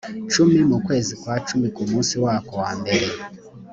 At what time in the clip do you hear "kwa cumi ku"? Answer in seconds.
1.21-1.81